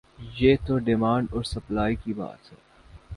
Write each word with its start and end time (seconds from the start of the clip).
یہ 0.39 0.55
تو 0.67 0.77
ڈیمانڈ 0.77 1.27
اور 1.31 1.43
سپلائی 1.43 1.95
کی 1.95 2.13
بات 2.13 2.51
ہے۔ 2.51 2.57